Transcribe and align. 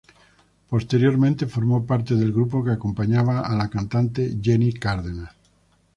Posteriormente 0.67 1.45
formó 1.45 1.85
parte 1.85 2.15
del 2.15 2.31
grupo 2.33 2.63
que 2.63 2.71
acompañaba 2.71 3.41
a 3.41 3.53
la 3.55 3.69
cantante 3.69 4.35
Jenny 4.41 4.73
Cárdenas. 4.73 5.29